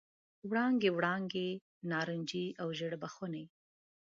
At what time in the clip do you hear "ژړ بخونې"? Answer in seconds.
2.77-3.43